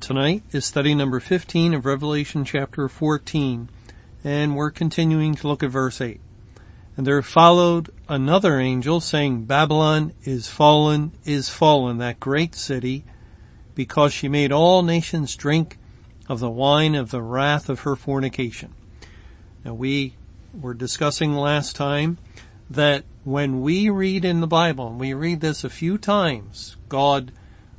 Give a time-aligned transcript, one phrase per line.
[0.00, 3.68] Tonight is study number 15 of Revelation chapter 14,
[4.22, 6.20] and we're continuing to look at verse 8.
[6.96, 13.04] And there followed another angel saying, Babylon is fallen, is fallen, that great city,
[13.74, 15.76] because she made all nations drink
[16.28, 18.72] of the wine of the wrath of her fornication.
[19.64, 20.14] Now we
[20.58, 22.18] were discussing last time
[22.70, 27.32] that when we read in the Bible, and we read this a few times, God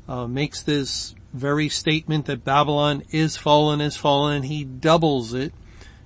[0.08, 5.54] uh, makes this very statement that Babylon is fallen is fallen he doubles it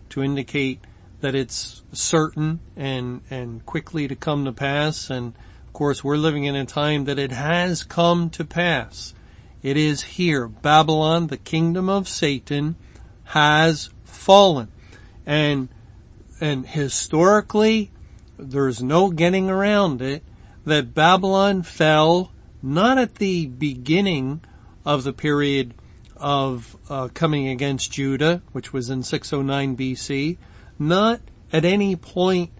[0.10, 0.80] to indicate
[1.22, 5.10] that it's certain and, and quickly to come to pass.
[5.10, 5.34] And
[5.68, 9.14] of course we're living in a time that it has come to pass.
[9.62, 10.48] It is here.
[10.48, 12.76] Babylon, the kingdom of Satan,
[13.24, 14.68] has fallen.
[15.26, 15.70] And,
[16.42, 17.92] and historically,
[18.38, 20.24] there's no getting around it
[20.66, 24.42] that Babylon fell not at the beginning
[24.86, 25.74] of the period
[26.18, 30.38] of uh, coming against Judah, which was in 609 BC,
[30.80, 32.52] not at any point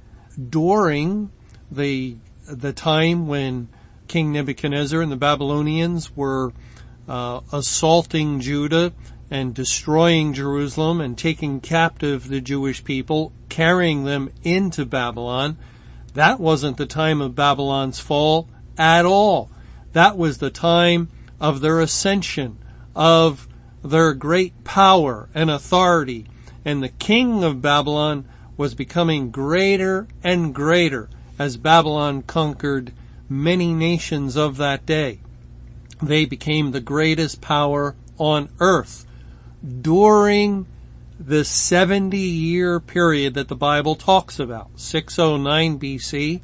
[0.50, 1.32] during
[1.72, 3.70] the the time when
[4.08, 6.52] King Nebuchadnezzar and the Babylonians were
[7.08, 8.94] uh, assaulting Judah
[9.32, 15.58] and destroying Jerusalem and taking captive the Jewish people, carrying them into Babylon.
[16.14, 19.50] That wasn't the time of Babylon's fall at all.
[19.94, 22.58] That was the time of their ascension,
[22.96, 23.48] of
[23.84, 26.26] their great power and authority.
[26.66, 28.26] And the king of Babylon
[28.56, 32.94] was becoming greater and greater as Babylon conquered
[33.28, 35.20] many nations of that day.
[36.02, 39.06] They became the greatest power on earth
[39.82, 40.68] during
[41.20, 46.42] the 70 year period that the Bible talks about, 609 BC.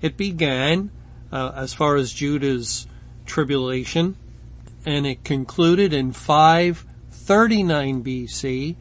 [0.00, 0.90] It began,
[1.30, 2.86] uh, as far as Judah's
[3.26, 4.16] tribulation,
[4.84, 8.76] and it concluded in 539 BC,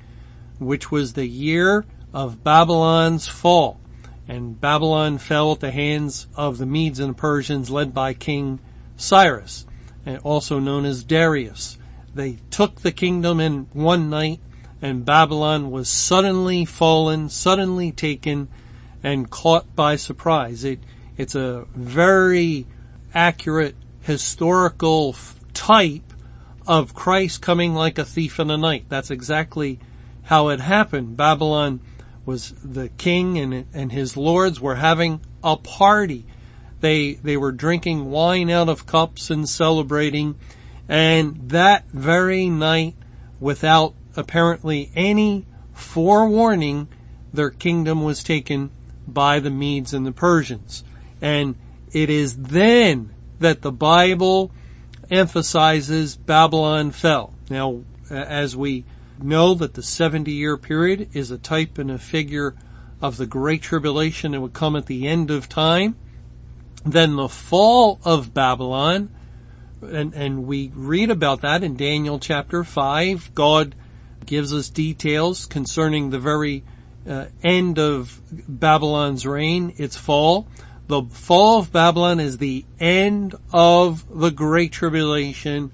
[0.59, 3.79] which was the year of Babylon's fall.
[4.28, 8.59] And Babylon fell at the hands of the Medes and Persians led by King
[8.95, 9.66] Cyrus,
[10.23, 11.78] also known as Darius.
[12.13, 14.39] They took the kingdom in one night
[14.81, 18.47] and Babylon was suddenly fallen, suddenly taken
[19.03, 20.63] and caught by surprise.
[20.63, 20.79] It,
[21.18, 22.66] it's a very
[23.13, 25.13] accurate historical
[25.53, 26.13] type
[26.67, 28.85] of Christ coming like a thief in the night.
[28.89, 29.79] That's exactly
[30.23, 31.17] how it happened.
[31.17, 31.81] Babylon
[32.25, 36.25] was the king and, and his lords were having a party.
[36.79, 40.35] They, they were drinking wine out of cups and celebrating.
[40.88, 42.95] And that very night,
[43.39, 46.88] without apparently any forewarning,
[47.33, 48.72] their kingdom was taken
[49.07, 50.83] by the Medes and the Persians.
[51.22, 51.56] And
[51.91, 54.51] it is then that the Bible
[55.12, 57.34] emphasizes Babylon fell.
[57.50, 58.86] Now, as we
[59.22, 62.56] know that the 70 year period is a type and a figure
[63.02, 65.96] of the great tribulation that would come at the end of time,
[66.86, 69.10] then the fall of Babylon,
[69.82, 73.76] and, and we read about that in Daniel chapter 5, God
[74.26, 76.64] gives us details concerning the very
[77.08, 80.48] uh, end of Babylon's reign, its fall.
[80.91, 85.72] The fall of Babylon is the end of the Great Tribulation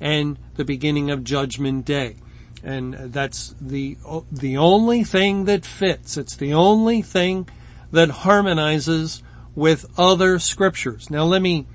[0.00, 2.16] and the beginning of Judgment Day.
[2.64, 3.96] And that's the,
[4.32, 6.16] the only thing that fits.
[6.16, 7.48] It's the only thing
[7.92, 9.22] that harmonizes
[9.54, 11.10] with other scriptures.
[11.10, 11.68] Now let me,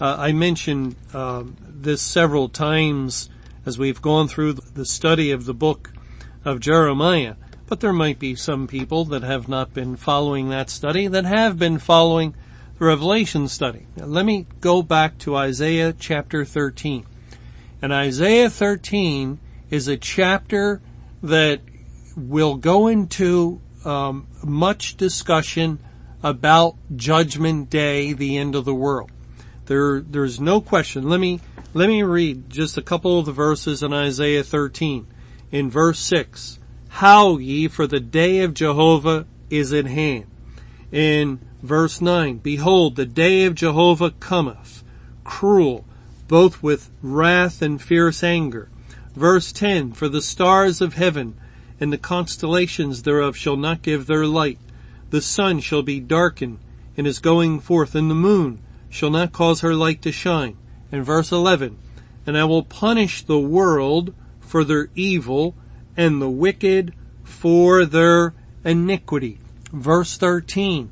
[0.00, 3.28] uh, I mentioned uh, this several times
[3.66, 5.92] as we've gone through the study of the book
[6.46, 7.34] of Jeremiah.
[7.68, 11.58] But there might be some people that have not been following that study that have
[11.58, 12.34] been following
[12.78, 13.86] the Revelation study.
[13.96, 17.04] Now, let me go back to Isaiah chapter 13.
[17.82, 19.38] And Isaiah 13
[19.70, 20.80] is a chapter
[21.22, 21.60] that
[22.16, 25.78] will go into um, much discussion
[26.22, 29.10] about Judgment Day, the end of the world.
[29.66, 31.08] There, there's no question.
[31.08, 31.40] Let me
[31.74, 35.06] let me read just a couple of the verses in Isaiah 13.
[35.52, 36.57] In verse 6,
[36.98, 40.26] Howl ye, for the day of Jehovah is at hand.
[40.90, 44.82] In verse 9, Behold, the day of Jehovah cometh,
[45.22, 45.84] cruel,
[46.26, 48.68] both with wrath and fierce anger.
[49.14, 51.36] Verse 10, For the stars of heaven
[51.78, 54.58] and the constellations thereof shall not give their light.
[55.10, 56.58] The sun shall be darkened
[56.96, 58.58] and his going forth, and the moon
[58.90, 60.56] shall not cause her light to shine.
[60.90, 61.78] And verse 11,
[62.26, 65.54] And I will punish the world for their evil,
[65.98, 68.32] and the wicked for their
[68.64, 69.38] iniquity.
[69.72, 70.90] Verse 13,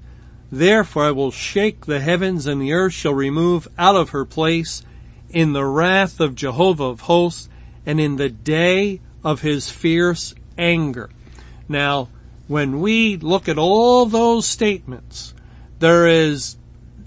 [0.50, 4.82] Therefore I will shake the heavens, and the earth shall remove out of her place
[5.30, 7.48] in the wrath of Jehovah of hosts,
[7.86, 11.08] and in the day of his fierce anger.
[11.68, 12.08] Now,
[12.48, 15.34] when we look at all those statements,
[15.78, 16.56] there is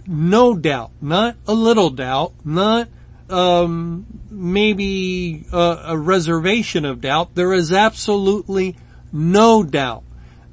[0.07, 2.87] no doubt, not a little doubt, not
[3.29, 7.35] um, maybe a, a reservation of doubt.
[7.35, 8.77] There is absolutely
[9.11, 10.03] no doubt.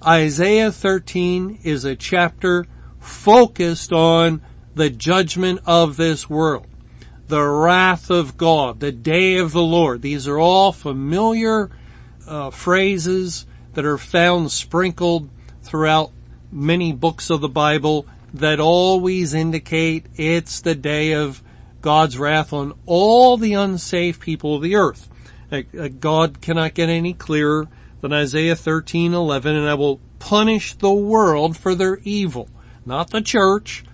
[0.05, 2.67] Isaiah 13 is a chapter
[3.00, 4.43] focused on
[4.75, 6.67] the judgment of this world,
[7.28, 10.02] the wrath of God, the day of the Lord.
[10.02, 11.70] These are all familiar
[12.26, 15.31] uh, phrases that are found sprinkled
[15.62, 16.12] throughout
[16.52, 21.43] many books of the Bible that always indicate it's the day of
[21.87, 25.09] God's wrath on all the unsafe people of the earth.
[25.53, 27.69] Uh, uh, God cannot get any clearer
[28.00, 32.49] than Isaiah 13:11 and I will punish the world for their evil,
[32.85, 33.85] not the church,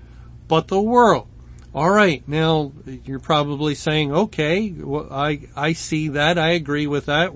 [0.48, 1.26] but the world.
[1.74, 2.72] All right, now
[3.04, 7.34] you're probably saying, okay, well, I I see that, I agree with that.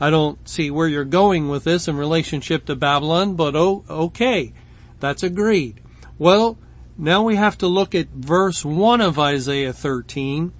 [0.00, 4.54] I don't see where you're going with this in relationship to Babylon, but oh, okay.
[5.00, 5.82] That's agreed.
[6.18, 6.56] Well,
[6.98, 10.52] now we have to look at verse 1 of Isaiah 13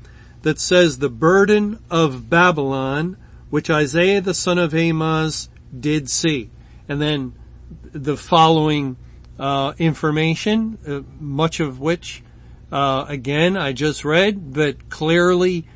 [0.43, 3.17] that says the burden of Babylon,
[3.51, 5.49] which Isaiah the son of Amoz
[5.79, 6.51] did see.
[6.89, 7.35] And then
[7.93, 8.97] the following
[9.39, 12.23] uh, information, uh, much of which,
[12.71, 15.67] uh, again, I just read, that clearly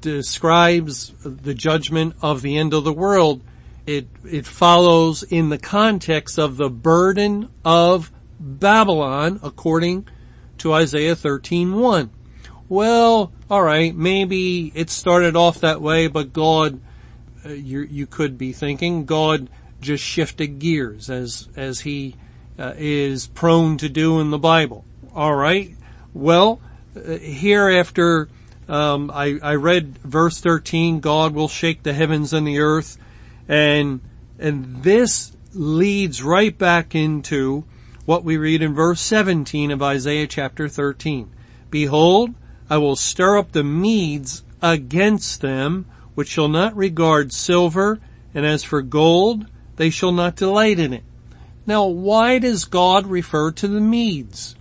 [0.00, 3.42] describes the judgment of the end of the world,
[3.86, 8.10] it, it follows in the context of the burden of
[8.46, 10.06] Babylon according
[10.58, 12.10] to Isaiah 13:1.
[12.68, 16.80] Well, alright, maybe it started off that way, but God,
[17.44, 19.48] uh, you, you could be thinking, God
[19.80, 22.16] just shifted gears as, as he
[22.58, 24.84] uh, is prone to do in the Bible.
[25.14, 25.76] Alright,
[26.12, 26.60] well,
[26.96, 28.28] uh, here after
[28.68, 32.98] um, I, I read verse 13, God will shake the heavens and the earth,
[33.46, 34.00] and,
[34.40, 37.64] and this leads right back into
[38.06, 41.28] what we read in verse 17 of Isaiah chapter 13.
[41.70, 42.34] Behold,
[42.70, 47.98] I will stir up the Medes against them, which shall not regard silver,
[48.32, 51.02] and as for gold, they shall not delight in it.
[51.66, 54.54] Now, why does God refer to the Medes?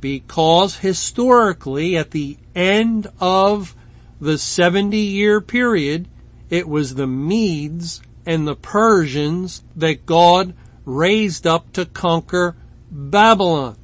[0.00, 3.76] Because historically, at the end of
[4.22, 6.08] the 70 year period,
[6.48, 10.54] it was the Medes and the Persians that God
[10.86, 12.56] raised up to conquer
[12.90, 13.76] Babylon.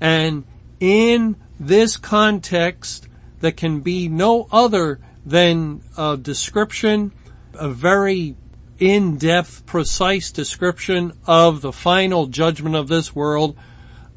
[0.00, 0.44] And
[0.80, 3.08] in this context,
[3.40, 7.12] there can be no other than a description,
[7.54, 8.36] a very
[8.78, 13.56] in-depth, precise description of the final judgment of this world.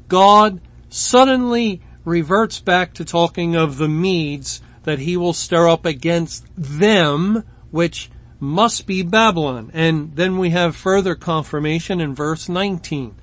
[0.08, 6.44] God suddenly reverts back to talking of the Medes that he will stir up against
[6.56, 9.70] them, which must be Babylon.
[9.74, 13.14] And then we have further confirmation in verse 19.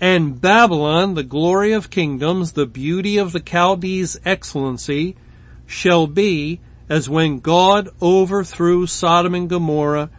[0.00, 5.14] And Babylon, the glory of kingdoms, the beauty of the Chaldees' excellency,
[5.66, 10.10] shall be as when God overthrew Sodom and Gomorrah.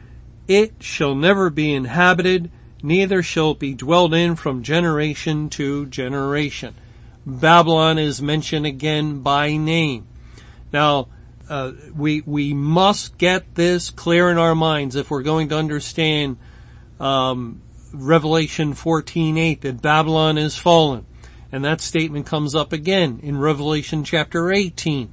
[0.47, 2.51] It shall never be inhabited,
[2.83, 6.75] neither shall it be dwelt in from generation to generation.
[7.25, 10.07] Babylon is mentioned again by name.
[10.71, 11.07] Now,
[11.50, 16.38] uh, we we must get this clear in our minds if we're going to understand
[17.00, 17.61] um,
[17.93, 21.05] Revelation 14:8 that Babylon is fallen,
[21.51, 25.10] and that statement comes up again in Revelation chapter 18.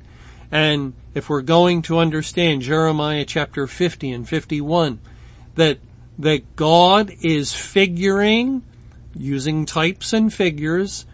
[0.50, 5.00] And if we're going to understand Jeremiah chapter 50 and 51,
[5.56, 5.78] that
[6.18, 8.62] that God is figuring
[9.14, 11.06] using types and figures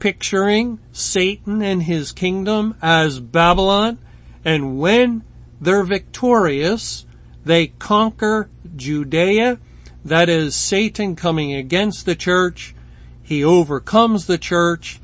[0.00, 3.98] picturing Satan and his kingdom as Babylon,
[4.44, 5.22] and when
[5.60, 7.04] they're victorious,
[7.44, 9.58] they conquer Judea,
[10.04, 12.74] that is Satan coming against the church,
[13.22, 15.00] he overcomes the church,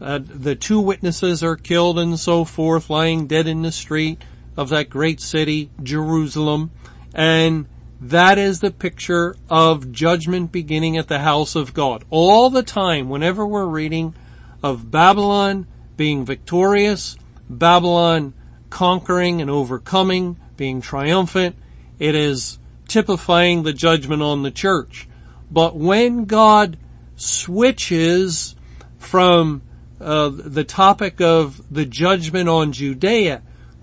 [0.00, 4.22] uh, the two witnesses are killed and so forth, lying dead in the street
[4.56, 6.70] of that great city, Jerusalem,
[7.14, 7.66] and
[8.00, 12.04] that is the picture of judgment beginning at the house of God.
[12.08, 14.14] All the time, whenever we're reading
[14.62, 15.66] of Babylon
[15.96, 17.16] being victorious,
[17.50, 18.32] Babylon
[18.70, 21.56] conquering and overcoming, being triumphant.
[21.98, 22.58] it is
[22.90, 25.08] typifying the judgment on the church.
[25.50, 26.76] But when God
[27.16, 28.56] switches
[28.98, 29.62] from
[30.00, 33.42] uh, the topic of the judgment on Judea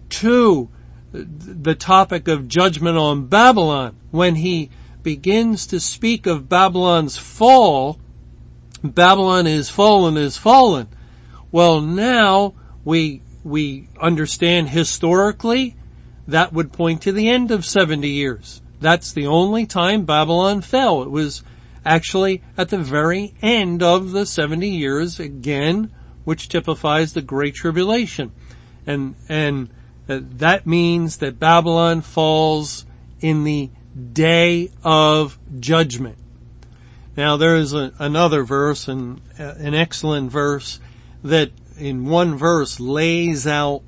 [0.09, 0.69] to
[1.11, 4.69] the topic of judgment on Babylon, when he
[5.03, 7.99] begins to speak of Babylon's fall,
[8.83, 10.87] Babylon is fallen is fallen.
[11.51, 15.75] Well now we, we understand historically
[16.27, 18.61] that would point to the end of 70 years.
[18.79, 21.01] That's the only time Babylon fell.
[21.01, 21.43] It was
[21.85, 25.91] actually at the very end of the 70 years again,
[26.25, 28.31] which typifies the Great Tribulation.
[28.85, 29.69] And, and
[30.07, 32.85] uh, that means that Babylon falls
[33.19, 33.69] in the
[34.13, 36.17] day of judgment.
[37.15, 40.79] Now there is a, another verse and uh, an excellent verse
[41.23, 43.81] that in one verse lays out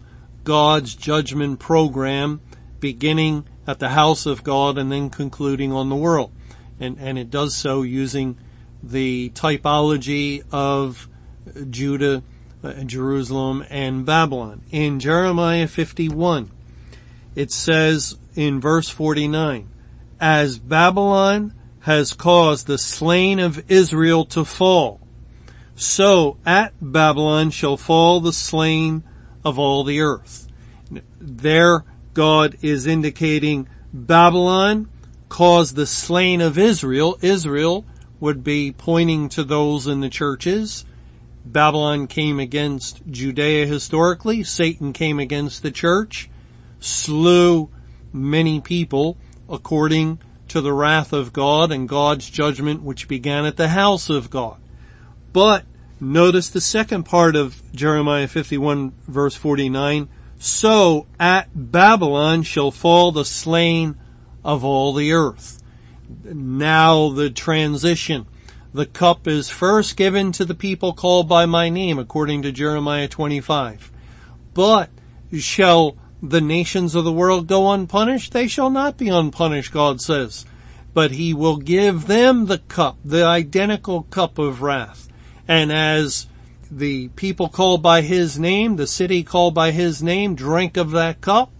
[0.43, 2.41] God's judgment program
[2.79, 6.32] beginning at the house of God and then concluding on the world.
[6.80, 8.38] And, and it does so using
[8.82, 11.08] the typology of
[11.70, 12.24] Judah,
[12.63, 14.62] uh, Jerusalem, and Babylon.
[14.72, 16.51] In Jeremiah 51,
[17.36, 19.70] it says in verse 49,
[20.20, 25.00] as Babylon has caused the slain of Israel to fall,
[25.75, 29.04] so at Babylon shall fall the slain
[29.46, 30.48] of all the earth.
[31.20, 31.86] There
[32.20, 34.90] God is indicating Babylon
[35.30, 37.18] caused the slain of Israel.
[37.22, 37.86] Israel
[38.20, 40.84] would be pointing to those in the churches.
[41.46, 44.44] Babylon came against Judea historically.
[44.44, 46.30] Satan came against the church,
[46.82, 47.70] slew
[48.12, 49.16] many people
[49.48, 54.30] according to the wrath of God and God's judgment which began at the house of
[54.30, 54.58] God.
[55.32, 55.64] But
[56.02, 60.10] notice the second part of Jeremiah 51 verse 49.
[60.39, 63.96] So at Babylon shall fall the slain
[64.43, 65.62] of all the earth.
[66.24, 68.25] Now the transition.
[68.74, 73.10] The cup is first given to the people called by my name according to Jeremiah
[73.10, 73.91] 25.
[74.53, 74.89] But
[75.38, 78.31] shall the nations of the world go unpunished?
[78.31, 80.46] They shall not be unpunished, God says.
[80.93, 85.10] But he will give them the cup, the identical cup of wrath.
[85.50, 86.27] And as
[86.72, 91.22] the people called by his name, the city called by his name, drink of that
[91.22, 91.52] cup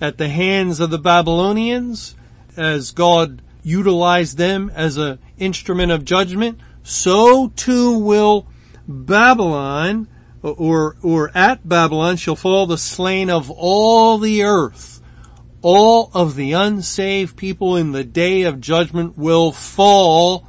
[0.00, 2.14] at the hands of the Babylonians,
[2.56, 8.46] as God utilized them as an instrument of judgment, so too will
[8.86, 10.08] Babylon
[10.42, 15.00] or, or at Babylon shall fall the slain of all the earth.
[15.60, 20.46] All of the unsaved people in the day of judgment will fall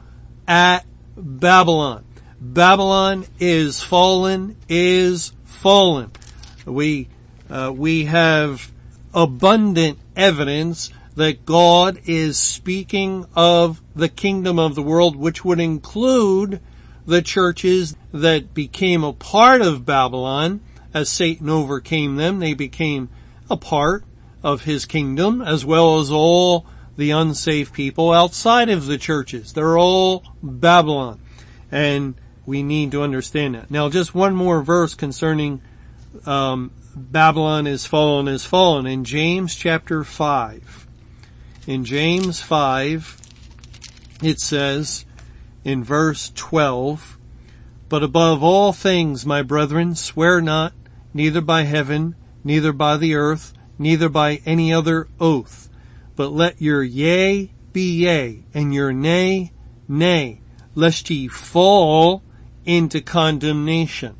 [0.47, 0.85] at
[1.17, 2.05] Babylon.
[2.41, 6.11] Babylon is fallen, is fallen.
[6.65, 7.09] We,
[7.49, 8.71] uh, we have
[9.13, 16.61] abundant evidence that God is speaking of the kingdom of the world, which would include
[17.05, 20.61] the churches that became a part of Babylon
[20.93, 22.39] as Satan overcame them.
[22.39, 23.09] They became
[23.49, 24.05] a part
[24.43, 26.65] of his kingdom as well as all
[26.95, 29.51] the unsaved people outside of the churches.
[29.51, 31.19] They're all Babylon.
[31.71, 32.15] And
[32.49, 33.69] we need to understand that.
[33.69, 35.61] Now just one more verse concerning
[36.25, 40.87] um, Babylon is fallen is fallen in James chapter 5.
[41.67, 43.17] In James 5
[44.23, 45.05] it says,
[45.63, 47.19] in verse 12,
[47.87, 50.73] But above all things, my brethren, swear not,
[51.13, 55.69] neither by heaven, neither by the earth, neither by any other oath,
[56.15, 59.51] but let your yea be yea, and your nay,
[59.87, 60.41] nay,
[60.73, 62.23] lest ye fall
[62.69, 64.15] into condemnation.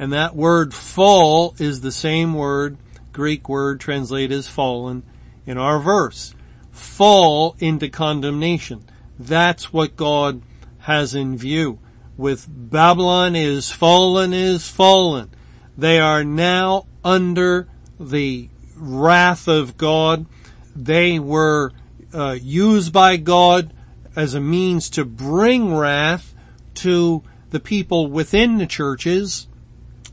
[0.00, 2.76] And that word fall is the same word,
[3.12, 5.04] Greek word translated as fallen
[5.46, 6.34] in our verse.
[6.72, 8.84] Fall into condemnation.
[9.16, 10.42] That's what God
[10.80, 11.78] has in view.
[12.16, 15.30] With Babylon is fallen is fallen.
[15.78, 17.68] They are now under
[18.00, 20.26] the wrath of God.
[20.74, 21.70] They were
[22.12, 23.72] uh, used by God
[24.16, 26.34] as a means to bring wrath
[26.74, 27.22] to
[27.54, 29.46] the people within the churches,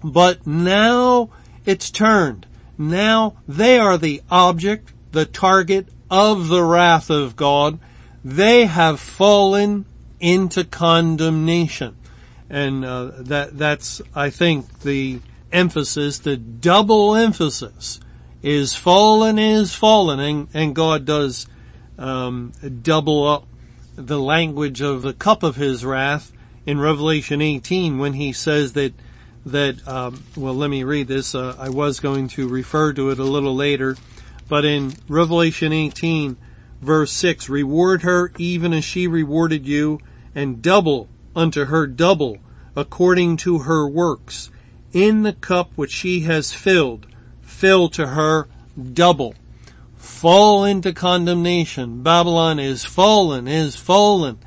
[0.04, 1.32] but now
[1.66, 2.46] it's turned.
[2.78, 7.80] Now they are the object, the target of the wrath of God.
[8.24, 9.86] They have fallen
[10.20, 11.98] into condemnation.
[12.48, 15.22] And uh, that that's I think the
[15.52, 18.00] emphasis, the double emphasis
[18.44, 21.48] is fallen is fallen, and, and God does
[21.98, 23.48] um, double up
[23.96, 26.32] the language of the cup of His wrath
[26.66, 28.94] in Revelation 18 when He says that
[29.46, 31.34] that um, well, let me read this.
[31.34, 33.98] Uh, I was going to refer to it a little later,
[34.48, 36.38] but in Revelation 18,
[36.82, 40.00] Verse 6, reward her even as she rewarded you,
[40.34, 42.40] and double unto her double
[42.76, 44.50] according to her works.
[44.92, 47.06] In the cup which she has filled,
[47.42, 48.48] fill to her
[48.94, 49.36] double.
[49.96, 52.02] Fall into condemnation.
[52.02, 54.40] Babylon is fallen, is fallen.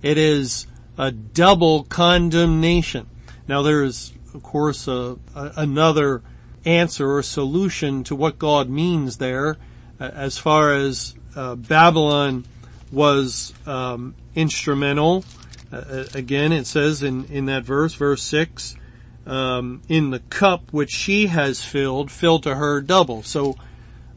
[0.00, 0.66] It is
[1.00, 3.06] a double condemnation.
[3.48, 6.22] Now there's, of course, a, a, another
[6.66, 9.56] answer or solution to what God means there
[9.98, 12.44] as far as uh, Babylon
[12.92, 15.24] was um, instrumental.
[15.72, 18.76] Uh, again, it says in, in that verse, verse 6,
[19.24, 23.22] um, in the cup which she has filled, fill to her double.
[23.22, 23.56] So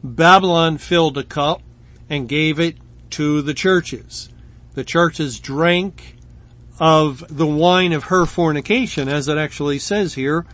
[0.03, 1.61] Babylon filled a cup
[2.09, 2.75] and gave it
[3.11, 4.27] to the churches.
[4.73, 6.17] The churches drank
[6.79, 10.45] of the wine of her fornication, as it actually says here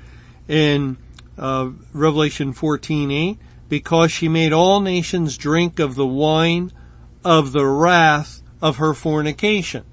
[0.47, 0.97] in
[1.37, 3.37] uh, Revelation 14:8,
[3.69, 6.71] because she made all nations drink of the wine
[7.23, 9.85] of the wrath of her fornication.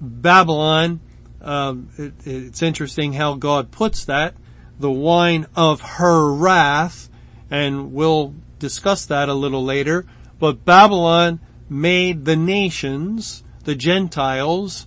[0.00, 1.00] Babylon,
[1.40, 4.34] um, it, it's interesting how God puts that,
[4.78, 7.08] the wine of her wrath,
[7.50, 10.04] and we'll discuss that a little later,
[10.38, 14.86] but Babylon made the nations, the Gentiles,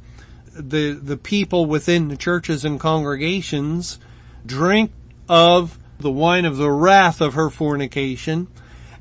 [0.53, 3.99] the, the people within the churches and congregations
[4.45, 4.91] drink
[5.29, 8.47] of the wine of the wrath of her fornication.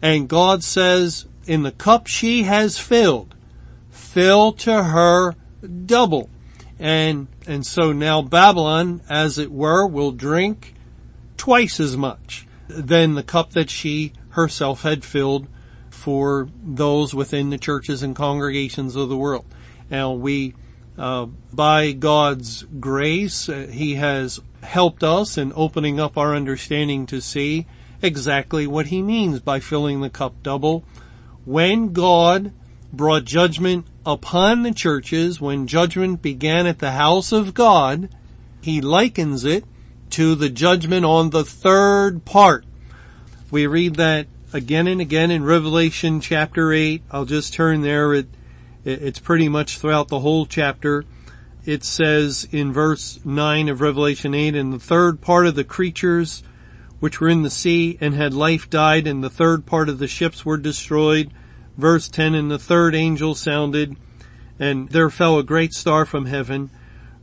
[0.03, 3.35] And God says, in the cup she has filled,
[3.91, 5.35] fill to her
[5.87, 6.31] double.
[6.79, 10.75] And, and so now Babylon, as it were, will drink
[11.37, 15.49] twice as much than the cup that she herself had filled
[15.89, 19.45] for those within the churches and congregations of the world.
[19.91, 20.55] Now we,
[21.01, 27.21] uh, by God's grace, uh, He has helped us in opening up our understanding to
[27.21, 27.67] see
[28.03, 30.85] exactly what He means by filling the cup double.
[31.45, 32.53] When God
[32.93, 38.09] brought judgment upon the churches, when judgment began at the house of God,
[38.61, 39.65] He likens it
[40.11, 42.65] to the judgment on the third part
[43.51, 47.03] we read that again and again in Revelation chapter 8.
[47.11, 48.15] I'll just turn there.
[48.15, 48.29] It,
[48.85, 51.05] it's pretty much throughout the whole chapter.
[51.67, 56.43] It says in verse 9 of Revelation 8, and the third part of the creatures
[57.01, 60.07] which were in the sea and had life died, and the third part of the
[60.07, 61.31] ships were destroyed.
[61.77, 63.97] Verse 10, and the third angel sounded,
[64.59, 66.71] and there fell a great star from heaven,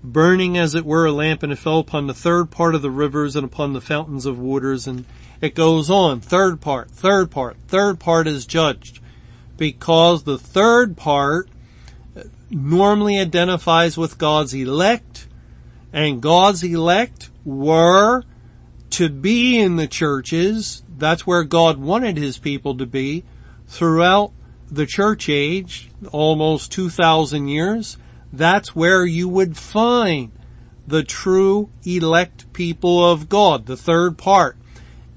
[0.03, 2.91] burning as it were a lamp, and it fell upon the third part of the
[2.91, 5.05] rivers and upon the fountains of waters, and
[5.41, 8.99] it goes on, third part, third part, third part is judged
[9.57, 11.49] because the third part
[12.49, 15.27] normally identifies with God's elect
[15.91, 18.23] and God's elect were
[18.91, 20.83] to be in the churches.
[20.97, 23.23] That's where God wanted his people to be
[23.67, 24.31] throughout
[24.71, 27.97] the church age, almost 2,000 years.
[28.31, 30.31] That's where you would find
[30.85, 34.57] the true elect people of God, the third part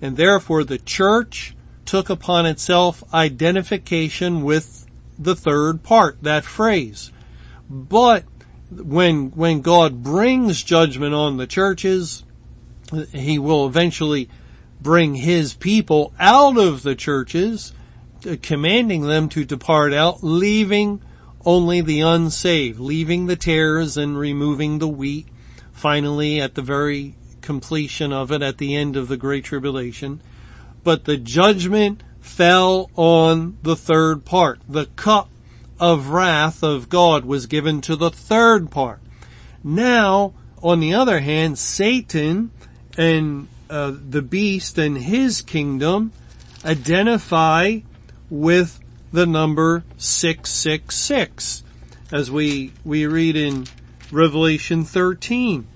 [0.01, 1.55] and therefore the church
[1.91, 4.87] took upon itself identification with
[5.19, 7.11] the third part, that phrase.
[7.69, 8.23] But
[8.71, 12.23] when, when God brings judgment on the churches,
[13.11, 14.29] he will eventually
[14.81, 17.73] bring his people out of the churches,
[18.25, 21.03] uh, commanding them to depart out, leaving
[21.45, 25.27] only the unsaved, leaving the tares and removing the wheat.
[25.73, 30.23] Finally, at the very completion of it at the end of the Great Tribulation.
[30.83, 34.61] But the judgment fell on the third part.
[34.69, 35.29] The cup
[35.79, 39.01] of wrath of God was given to the third part.
[39.63, 42.51] Now, on the other hand, Satan
[42.97, 46.13] and uh, the beast and his kingdom
[46.65, 47.81] identify
[48.29, 48.81] with
[49.13, 51.65] the number 666
[52.13, 53.67] as we we read in
[54.13, 55.67] Revelation 13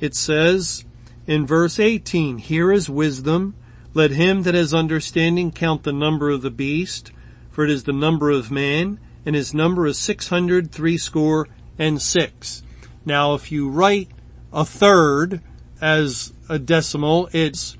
[0.00, 0.84] it says
[1.26, 3.54] in verse 18, here is wisdom.
[3.94, 7.10] Let him that has understanding count the number of the beast,
[7.50, 11.48] for it is the number of man, and his number is six hundred threescore
[11.78, 12.62] and six.
[13.04, 14.10] Now if you write
[14.52, 15.40] a third
[15.80, 17.76] as a decimal, it's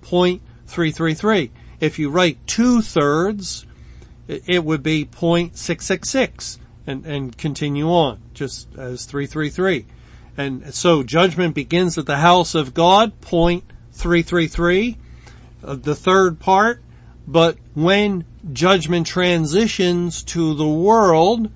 [0.00, 1.50] 0.333.
[1.80, 3.66] If you write two thirds,
[4.28, 9.86] it would be 0.666 and, and continue on, just as 333.
[10.36, 14.96] And so judgment begins at the house of God, point 333, uh,
[15.62, 16.82] Uh, the third part.
[17.26, 21.50] But when judgment transitions to the world,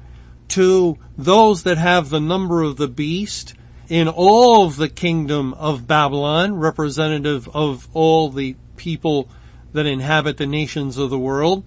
[0.48, 3.54] to those that have the number of the beast,
[3.88, 9.28] in all of the kingdom of Babylon, representative of all the people
[9.72, 11.64] that inhabit the nations of the world,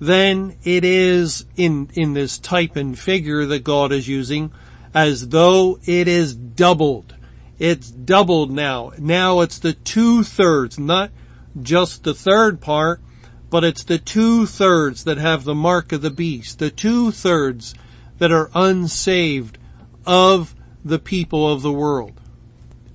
[0.00, 4.50] then it is in, in this type and figure that God is using
[4.94, 7.14] as though it is doubled.
[7.58, 8.92] It's doubled now.
[8.98, 11.10] Now it's the two thirds, not
[11.60, 13.00] just the third part,
[13.50, 17.74] but it's the two thirds that have the mark of the beast, the two thirds
[18.18, 19.58] that are unsaved
[20.06, 22.12] of the people of the world.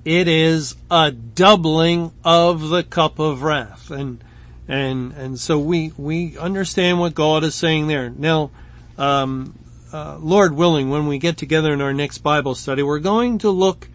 [0.05, 3.89] It is a doubling of the cup of wrath.
[3.89, 4.23] And,
[4.67, 8.09] and, and so we, we understand what God is saying there.
[8.09, 8.51] Now,
[8.97, 9.57] um,
[9.91, 13.49] uh, Lord willing, when we get together in our next Bible study, we're going to
[13.49, 13.89] look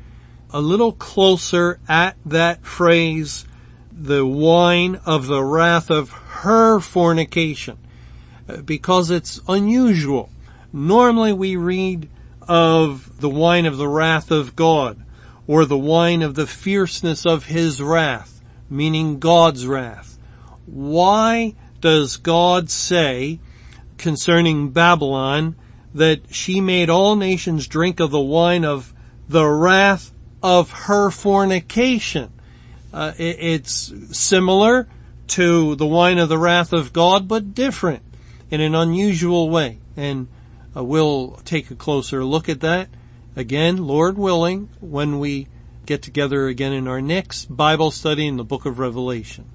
[0.51, 3.45] a little closer at that phrase,
[4.01, 7.77] the wine of the wrath of her fornication,
[8.49, 10.31] uh, because it's unusual.
[10.73, 12.09] Normally we read
[12.49, 15.05] of the wine of the wrath of God,
[15.47, 20.19] or the wine of the fierceness of his wrath, meaning God's wrath.
[20.65, 23.39] Why does God say
[23.99, 25.57] concerning Babylon
[25.95, 28.95] that she made all nations drink of the wine of
[29.29, 32.33] the wrath of her fornication?
[32.93, 34.89] Uh, it, it's similar
[35.29, 38.03] to the wine of the wrath of God, but different
[38.51, 39.79] in an unusual way.
[39.97, 40.29] And
[40.77, 42.89] uh, we'll take a closer look at that
[43.37, 45.49] again, Lord willing, when we
[45.87, 49.47] get together again in our next Bible study in the book of Revelation.